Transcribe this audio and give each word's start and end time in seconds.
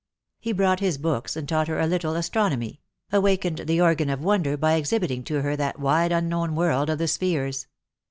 He 0.39 0.51
brought 0.51 0.79
his 0.79 0.97
books, 0.97 1.35
and 1.35 1.47
taught 1.47 1.67
her 1.67 1.79
a 1.79 1.85
little 1.85 2.15
astronomy; 2.15 2.81
awakened 3.11 3.59
the 3.67 3.79
organ 3.81 4.09
of 4.09 4.23
wonder 4.23 4.57
by 4.57 4.73
exhibiting 4.73 5.23
to 5.25 5.43
her 5.43 5.55
that 5.55 5.79
wide 5.79 6.11
unknown 6.11 6.55
world 6.55 6.89
of 6.89 6.97
the 6.97 7.07
spheres. 7.07 7.67